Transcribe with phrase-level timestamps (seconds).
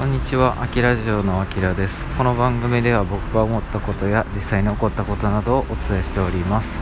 [0.00, 2.06] こんにちは、あきラジオのあきらです。
[2.16, 6.78] この番組では僕が思ったことや実際に起こったことなどをお伝えしております。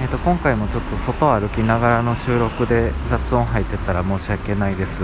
[0.00, 5.02] えーと、今回もちょっと外歩きながらの収録で雑音入ってたら申し訳ないです。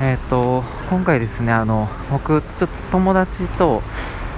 [0.00, 3.82] えっ、ー、と、今回ですね、あの、僕、ちょっと友達と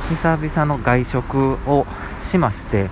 [0.08, 1.86] 久々の外食を
[2.22, 2.84] しまして、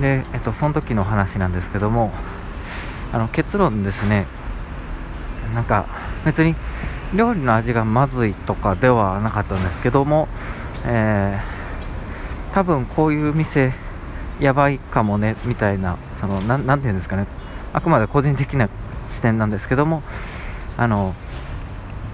[0.00, 2.14] で、えっ、ー、と、その時の話なんですけども、
[3.12, 4.26] あの、結論ですね、
[5.52, 5.84] なんか、
[6.24, 6.56] 別に、
[7.14, 10.28] 料理の味がまずいとかではなかったんですけども、
[10.84, 13.72] えー、多分こういう店
[14.38, 17.26] やばいかもねみたいなそのなていうんですかね。
[17.72, 18.68] あくまで個人的な
[19.06, 20.02] 視点なんですけども
[20.76, 21.14] あの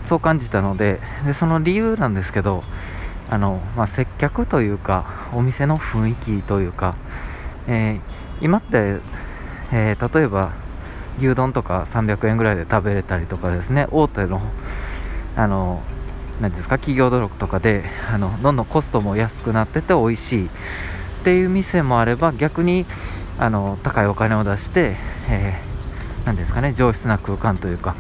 [0.05, 2.63] そう感じたのででその理由なんですけど
[3.31, 6.97] あの、まあ、接客というかお店の雰囲気というか、
[7.67, 9.01] えー、今って、
[9.73, 10.53] えー、例えば
[11.19, 13.87] 牛丼とか300円ぐらいで食べれたりとかですね。
[13.91, 14.41] 大手の
[15.37, 15.83] あの
[16.41, 16.77] 何ですか？
[16.77, 20.47] 企業努力とかであのどんどんコストも安くなってて美味しい。
[20.47, 20.49] っ
[21.25, 22.87] ていう店もあれば逆に
[23.39, 24.97] あの高いお金を出して、
[25.29, 26.73] えー、ですかね？
[26.73, 27.97] 上質な空間というか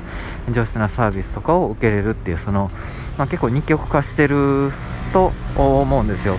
[0.48, 2.70] 上質なサービスとかを受けれるっていうその、
[3.19, 4.72] まあ、結構二極化してる
[5.12, 6.37] と思うんですよ、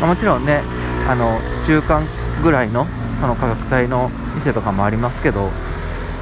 [0.00, 0.62] ま、もちろんね
[1.08, 2.06] あの中間
[2.42, 2.86] ぐらいの
[3.18, 5.50] その価格帯の店とかもありますけど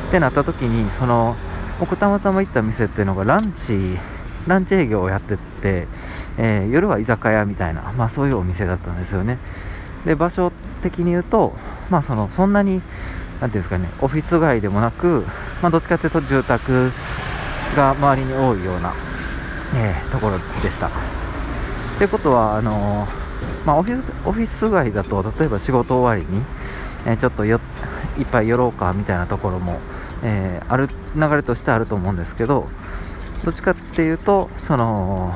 [0.08, 1.36] ってなった時にその
[1.80, 3.98] 僕たまたま行った店っていうのがランチ
[4.46, 5.88] ランチ営業をやってて、
[6.38, 9.38] えー、夜は居酒屋みたいな、まあ、そういうお店だったんですよね。
[10.04, 11.54] で場所的に言うと、
[11.90, 12.80] まあ、そのそんなに
[13.40, 15.24] 何ていうんですかねオフィス街でもなく、
[15.60, 16.92] まあ、どっちかというと住宅
[17.74, 18.94] が周りに多いような、
[19.74, 20.86] えー、ところでした。
[20.86, 20.90] っ
[21.98, 26.44] てことはあのー、まあ、オフィスオフィス街だと例えば仕事終わりに、
[27.04, 27.60] えー、ちょっとよ
[28.18, 29.80] いっぱい寄ろうかみたいなところも、
[30.22, 32.68] えー、ある流れとしてあると思うんですけど
[33.44, 35.34] どっちかっていうとその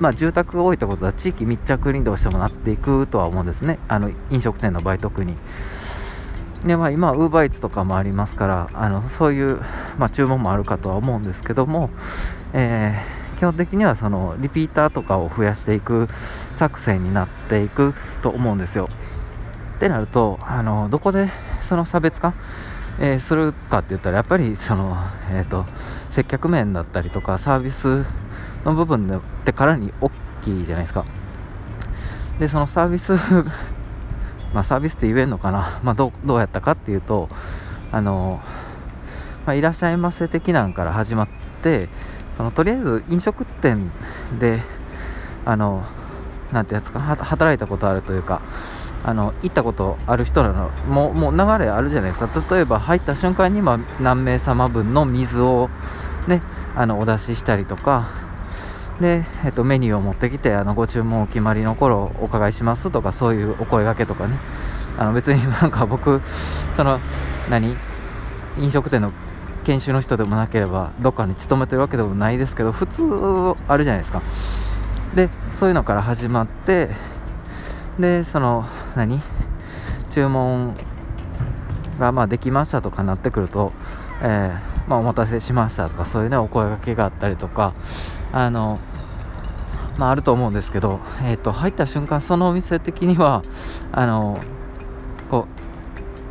[0.00, 3.78] まあ、住宅が多いってことは地域密着にどうしてもなっていくとは思うんですね。
[3.88, 5.36] あの飲食店の場合特に。
[6.66, 9.60] でまあ今ウーバーイーツとかもありますからあのそういう、
[9.98, 11.90] まあ、注文もあるかとは思うんですけども、
[12.54, 16.08] えー、基本的にはそのリピーターとかを増やしていく
[16.54, 18.88] 作戦になっていくと思うんですよ。
[19.76, 22.32] ってなるとあのどこでその差別化
[23.00, 24.96] えー、するかって言ったらやっぱりその、
[25.30, 25.64] えーと、
[26.10, 28.04] 接客面だったりとかサービス
[28.64, 29.08] の部分
[29.44, 30.10] でからに大
[30.40, 31.04] きいじゃないですか。
[32.38, 33.12] でそのサービス
[34.52, 37.28] まあサービスって言えんのかな、まあ、どうやったかっていうと
[37.92, 38.40] あの、
[39.46, 41.28] まあ、いらっしゃいませ的なんから始まっ
[41.62, 41.88] て
[42.36, 43.90] そのとりあえず飲食店
[44.38, 44.60] で
[45.44, 45.84] あの
[46.52, 48.40] なんてやつか働いたことあるというか
[49.04, 52.54] あの行ったことある人らのもうもう流れあるじゃないですか。
[52.54, 55.68] 例えば入った瞬間に、ま何名様分の水を、
[56.26, 56.42] ね、
[56.74, 58.08] あのお出ししたりとか。
[59.00, 64.38] で、えっと、メニューを持ってきてあのご注文お決まりの頃お伺いしますとかそういうお声がけとかね。
[64.96, 66.20] あの別になんか僕
[66.76, 66.98] その
[67.50, 67.76] 何？
[68.56, 69.12] 飲食店の
[69.64, 73.02] 研修の人でもなければどっかに勤めてるわけでもないですけど普通
[73.66, 74.22] あるじゃないですか。
[75.16, 75.28] で
[75.58, 76.90] そういうのから始まって
[77.98, 78.64] でその
[78.96, 79.20] 何？
[80.10, 80.74] 注文
[81.98, 83.72] がまあできましたとかなってくると、
[84.22, 87.74] えー、まあ、お待たせしましたとかそういうねお声がけがあったりとか
[88.32, 88.78] あの
[89.96, 93.42] まあ、あると思うんですけど、えーと、入った瞬間そのお店的には
[93.92, 94.40] あの
[95.30, 95.46] こ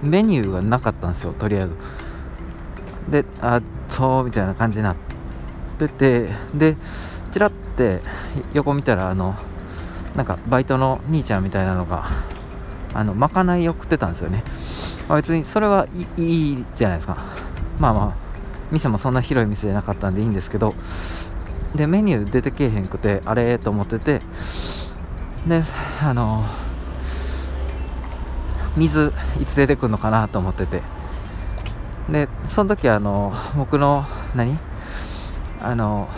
[0.03, 3.23] うメニューがなかったんですよとりあえず。
[3.23, 4.95] であそうみたいな感じになっ
[5.77, 6.75] ててで
[7.31, 7.99] ちらって
[8.53, 9.35] 横見たらあの
[10.15, 12.05] なんかバイトの兄ちゃんみたいなのが
[12.93, 14.43] あのまかないを食ってたんですよね、
[15.07, 15.87] まあ、別にそれは
[16.17, 17.17] いいじゃないですか。
[17.79, 18.13] まあまあ
[18.71, 20.73] 店もそんな広い店じゃなかったんでいいんですけど。
[21.75, 24.21] でメニュー出てけえへんくてあれと思ってて。
[25.47, 25.63] で
[26.01, 26.45] あの
[28.77, 29.11] 水
[29.41, 30.81] いつ出てくるのかなと思ってて。
[32.09, 34.59] でその時あの僕の何？
[35.61, 36.09] あの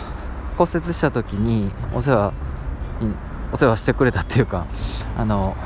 [0.58, 2.32] 骨折した時にお世話
[3.52, 4.66] お世話してくれたっていうか
[5.16, 5.56] あの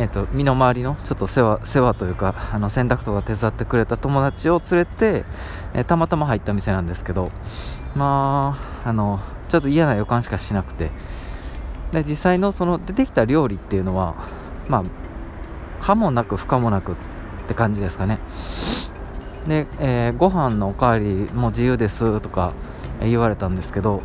[0.00, 5.24] えーと、身の回りのちょっと世話世話というかあの洗濯とか手伝ってくれた友達を連れて、
[5.74, 7.32] えー、たまたま入った店なんですけど
[7.96, 9.18] まああの
[9.48, 10.92] ちょっと嫌な予感しかしなくて
[11.92, 14.14] で実際のその出てきた料理っていうのは
[14.68, 14.84] まあ
[15.80, 16.94] 可もなく不可もなくっ
[17.48, 18.20] て感じですかね。
[19.48, 22.52] で、えー、ご飯のおかわりも自由ですとか
[23.00, 24.02] 言われたんですけど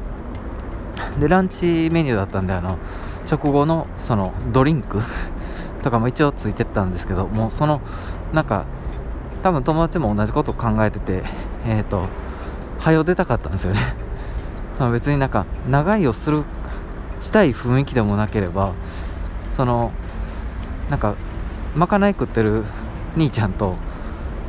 [1.19, 2.79] でランチメニューだったんであの
[3.25, 4.99] 食後のそのドリンク
[5.83, 7.81] とかも一応ついてったんですけどもうその
[8.33, 8.65] なんか
[9.43, 11.23] 多分友達も同じことを考えてて
[11.65, 12.07] えっ、ー、と
[12.79, 13.79] 早出たかったんですよね。
[14.77, 16.43] その別になんか長居をする
[17.21, 18.71] したい雰囲気でもなければ
[19.55, 19.91] その
[20.89, 21.13] なんか
[21.75, 22.63] まかない食ってる
[23.15, 23.75] 兄ちゃんと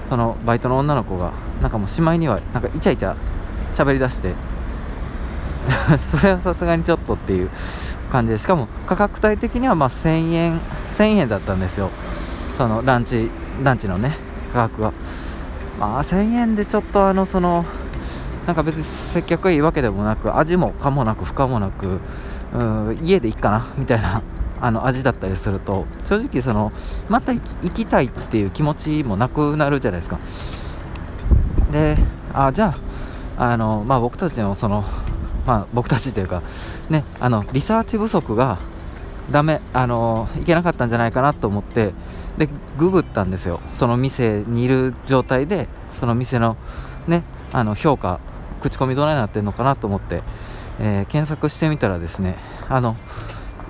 [0.09, 3.15] そのバイトの女の子がなんかもうしまいにはなんかイチャイチャ
[3.75, 4.35] 喋りだして
[6.11, 7.51] それはさすがにちょっとっていう
[8.11, 10.61] 感じでしかも価格帯的にはま1000円
[10.97, 11.91] 1000円だったんですよ。
[12.57, 13.31] そのランチ
[13.63, 14.17] ランチのね
[14.53, 14.93] 価格が
[15.79, 17.65] まあ1000円でちょっとあのその
[18.47, 21.99] なんか別に接客がいいわけでもなく味もかもなく不可もなく
[22.53, 22.59] う
[22.93, 24.23] ん家でいいかなみたいな
[24.61, 26.73] あの味だったりすると正直その
[27.09, 27.41] また行
[27.71, 30.19] きたいっていう気持ちもなくなるじゃないですか。
[31.73, 31.97] で
[32.33, 32.95] あじゃあ
[33.37, 34.85] あの、まあ、僕たちのその、
[35.47, 36.43] まあ、僕たちというか
[36.89, 38.59] ねあのリサーチ不足が
[39.31, 41.93] ダメあのいけなかったんじゃないかなと思って
[42.39, 42.49] で
[42.79, 43.61] ググったんですよ。
[43.73, 45.69] その店にいる状態で
[45.99, 46.57] その店の
[47.07, 48.19] ねあの評価
[48.61, 50.23] 口コミどないなってんのかなと思って、
[50.81, 52.37] えー、検索してみたらですね
[52.69, 52.97] あの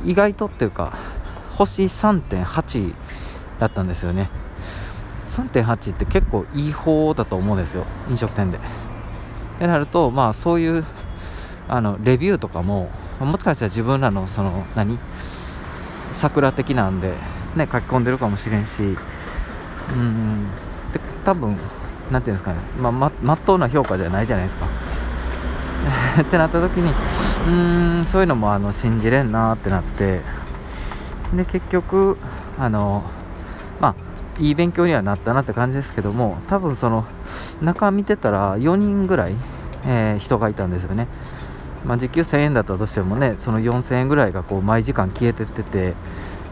[0.04, 0.96] 意外とっていうか
[1.52, 2.94] 星3.8
[3.60, 4.30] だったんですよね。
[5.30, 8.58] 3.8って結構いい方だと思うんですよ飲食店で。
[8.58, 8.60] っ
[9.58, 10.84] てなるとまあそういう
[11.68, 12.90] あのレビューとかも
[13.20, 14.98] もしかしたら自分らのその何？
[16.12, 17.12] 桜的なんで
[17.56, 20.46] ね書き込んでるかもしれんしうん。
[20.92, 21.58] で多分
[22.10, 22.58] 何ていうんですかね。
[22.78, 24.66] まあままっとうな評価じゃないじゃないですか。
[26.20, 26.92] ってなった時に
[27.48, 27.50] う
[28.02, 30.20] んそういうのもあの信じれんなってなって
[31.34, 32.16] で結局
[32.58, 33.02] あの
[33.80, 33.94] まあ
[34.38, 37.04] いい勉強にはなったなって感じですけども多分その
[37.60, 39.34] 中見てたら4人ぐらい、
[39.86, 41.06] えー、人がいたんですよね、
[41.84, 45.94] まあ、時給1000円だったとしてもねその4000円ぐらいがこう毎時間消えてってて、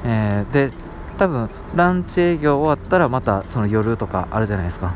[0.05, 0.70] えー、で
[1.19, 4.94] 多分ランチ営業終わったらまたその夜とかあるじゃないですか。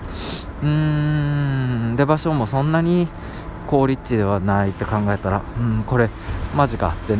[0.63, 3.09] うーんで場所もそんなに
[3.67, 6.09] 高立地ではないって考えたらうんこれ
[6.57, 7.17] マジかって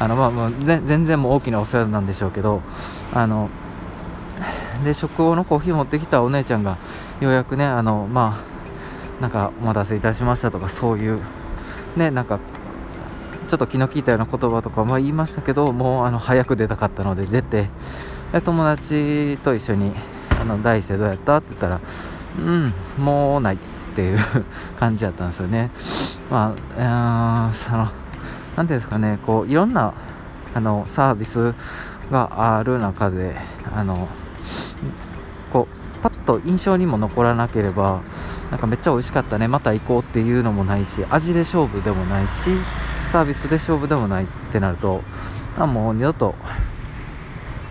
[0.00, 2.62] あのまあもう全然もう大きなお世話なんでしょうけど
[3.12, 3.50] あの
[4.84, 6.76] で食後のコーヒー持ってきたお姉ちゃんが
[7.20, 8.42] ようやくねあのま
[9.18, 11.20] あなんかお待たせいたしましたとかそういう
[11.96, 12.38] ねなんか
[13.48, 17.68] ちょっと気の利いたような言葉とかまあ言いましたけどもうあの早く出たかったので出て
[18.32, 19.92] で友達と一緒に
[20.40, 21.80] あの第一声どうやったって言ったら
[22.38, 23.58] うんもうないっ
[23.94, 24.18] ていう
[24.80, 25.70] 感じだったんですよね。
[26.30, 27.88] まあその
[28.56, 29.92] 何ていうんですかねこういろんな
[30.54, 31.54] あのサービス
[32.10, 33.36] がある中で
[33.74, 34.08] あの
[35.52, 38.00] こうパッと印象にも残らなければ
[38.52, 39.48] なんかめっちゃ美味しかったね。
[39.48, 42.50] また行こうっていうのもないし味で勝負でもないし
[43.10, 45.00] サービスで勝負でもないってなると
[45.58, 46.34] あもう二度と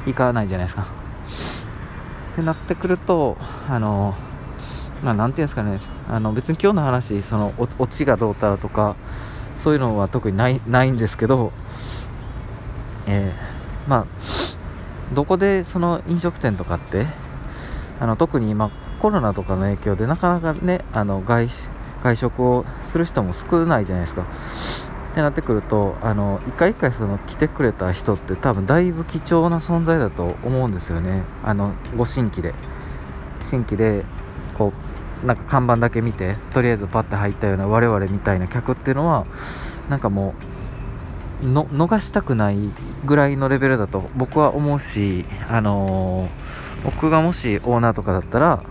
[0.08, 0.88] 行かないじゃないですか。
[2.34, 3.38] ってなってくると
[3.70, 4.16] あの
[5.04, 5.80] まあ何て言うんですかね。
[6.10, 8.96] あの別に今日の話そのオチがどうたらとか
[9.60, 11.52] そういうのは特にないないんですけど
[13.06, 14.06] えー、まあ
[15.14, 17.06] どこでその飲食店とかって
[18.00, 21.50] あの特に今コロナとかの影響でなかなかねあの外
[22.04, 24.24] 外食をする人も少ないじゃないですか。
[25.12, 31.24] ってなってくるとあの一回一回その来てくれた人って多分だいぶ貴重な存在だと思うんですよね。
[31.44, 32.54] あのご新規で。
[33.44, 34.06] 新規で
[34.58, 34.72] こ
[35.24, 39.26] うなんか看板だけ見てとりあえずパッて入ったような我々みたいな客っていうのは
[39.90, 40.34] なんかも
[41.44, 42.58] う逃したくない
[43.06, 46.30] ぐらいのレベルだと僕は思うしあのー、
[46.84, 48.64] 僕がもしオーナーとかだったら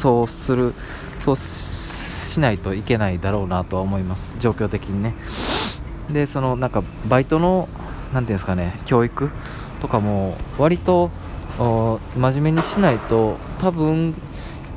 [0.00, 0.74] そうする
[1.20, 4.34] そうしないといけないだろうなとは思います。
[4.38, 5.14] 状況的にね。
[6.10, 7.68] でそのなんかバイトの
[8.12, 9.30] 何ていうんですかね教育
[9.80, 11.10] とかも割と
[11.58, 12.00] 真
[12.40, 14.14] 面目にしないと多分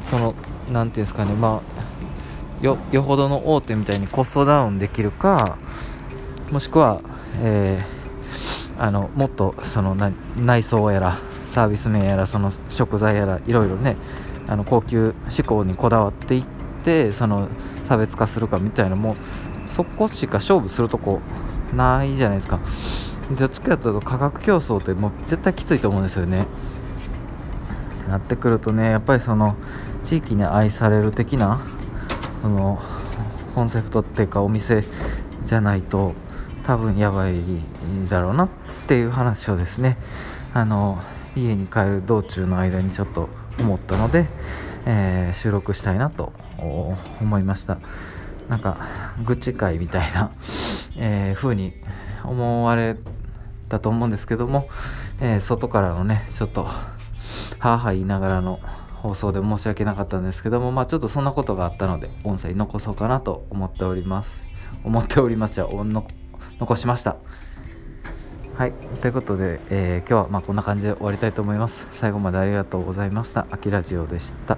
[0.09, 0.35] その
[0.71, 1.61] 何ていうんですかねま
[2.61, 5.57] あよよほどの大手みたいにコストダウンできるか
[6.51, 7.01] もしくは、
[7.41, 9.95] えー、あのもっとその
[10.35, 13.95] 内装やらサービス面やらその食材やらいろいろね
[14.47, 16.43] あの高級志向にこだわっていっ
[16.83, 17.49] てその
[17.87, 19.15] 差別化するかみたいなのも
[19.67, 21.21] そこしか勝負するとこ
[21.75, 22.59] ないじゃないですか。
[23.37, 26.45] どっちかというと価格競争ってもう絶対きついと思うんですよね。
[28.07, 29.55] なってくるとねやっぱりその
[30.05, 31.59] 地域に愛される的な
[32.41, 32.81] その
[33.53, 36.13] コンセプトっていうかお店じゃないと
[36.65, 37.35] 多分やばい
[38.09, 38.49] だろうなっ
[38.87, 39.97] ていう話をですね
[40.53, 41.01] あの
[41.35, 43.27] 家に帰る道中の間にちょっと
[43.59, 44.27] 思ったので、
[44.85, 47.77] えー、収録したいなと思いました。
[48.49, 48.77] なんか
[49.25, 50.31] 愚痴会みたいな、
[50.95, 51.73] えー、風に
[52.23, 52.97] 思われ
[53.69, 54.69] たと思うんですけども、
[55.19, 56.93] えー、外からのねちょっとは
[57.59, 58.59] あはあ言いながらの
[59.01, 64.29] 放送で申し訳なかったんですけどもまあちょっとそんなことがあったので音声残そうかなと思っております。
[64.83, 65.55] 思っております。
[65.55, 66.07] じゃあの
[66.59, 67.17] 残しました。
[68.57, 68.71] はい。
[68.71, 71.85] ということで、えー、今日はまこんな感じで終わりたいと思います。
[71.91, 73.45] 最後までありがとうございました。
[73.51, 74.57] あきラジオでした。